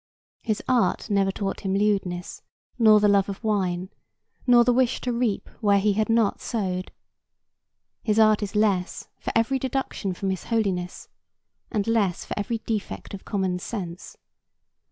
His 0.41 0.63
art 0.67 1.11
never 1.11 1.31
taught 1.31 1.59
him 1.59 1.75
lewdness, 1.75 2.41
nor 2.79 2.99
the 2.99 3.07
love 3.07 3.29
of 3.29 3.43
wine, 3.43 3.91
nor 4.47 4.63
the 4.63 4.73
wish 4.73 4.99
to 5.01 5.13
reap 5.13 5.47
where 5.61 5.77
he 5.79 5.93
had 5.93 6.09
not 6.09 6.41
sowed. 6.41 6.91
His 8.01 8.17
art 8.17 8.41
is 8.41 8.55
less 8.55 9.09
for 9.19 9.31
every 9.35 9.59
deduction 9.59 10.15
from 10.15 10.31
his 10.31 10.45
holiness, 10.45 11.07
and 11.71 11.85
less 11.85 12.25
for 12.25 12.33
every 12.35 12.57
defect 12.65 13.13
of 13.13 13.25
common 13.25 13.59
sense. 13.59 14.17